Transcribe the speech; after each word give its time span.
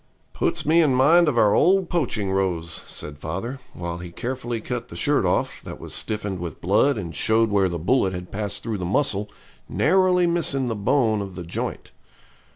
'Puts 0.33 0.65
me 0.65 0.81
in 0.81 0.95
mind 0.95 1.27
of 1.27 1.37
our 1.37 1.53
old 1.53 1.87
poaching 1.87 2.31
rows,' 2.31 2.81
said 2.87 3.19
father, 3.19 3.59
while 3.75 3.99
he 3.99 4.09
carefully 4.09 4.59
cut 4.59 4.87
the 4.87 4.95
shirt 4.95 5.27
off, 5.27 5.61
that 5.61 5.79
was 5.79 5.93
stiffened 5.93 6.39
with 6.39 6.59
blood 6.59 6.97
and 6.97 7.13
showed 7.15 7.51
where 7.51 7.69
the 7.69 7.77
bullet 7.77 8.11
had 8.11 8.31
passed 8.31 8.63
through 8.63 8.79
the 8.79 8.83
muscle, 8.83 9.29
narrowly 9.69 10.25
missing 10.25 10.69
the 10.69 10.75
bone 10.75 11.21
of 11.21 11.35
the 11.35 11.43
joint. 11.43 11.91